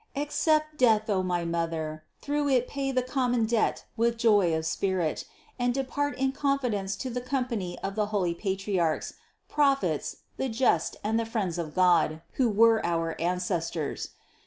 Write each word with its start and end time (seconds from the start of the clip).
Accept 0.15 0.79
death, 0.79 1.11
O 1.11 1.21
my 1.21 1.45
mother; 1.45 2.03
through 2.21 2.49
it 2.49 2.67
pay 2.67 2.91
the 2.91 3.03
common 3.03 3.45
debt 3.45 3.85
with 3.95 4.17
joy 4.17 4.51
of 4.55 4.65
spirit, 4.65 5.25
and 5.59 5.75
depart 5.75 6.17
in 6.17 6.31
confidence 6.31 6.95
to 6.95 7.11
the 7.11 7.21
company 7.21 7.77
of 7.83 7.93
the 7.93 8.07
holy 8.07 8.33
Patriarchs, 8.33 9.13
Prophets, 9.47 10.15
the 10.37 10.49
just 10.49 10.95
and 11.03 11.19
the 11.19 11.25
friends 11.27 11.59
of 11.59 11.75
God, 11.75 12.23
who 12.31 12.49
were 12.49 12.83
our 12.83 13.15
ancestors. 13.21 14.09